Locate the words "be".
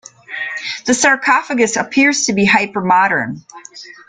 2.33-2.43